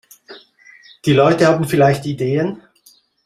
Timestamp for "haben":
1.45-1.67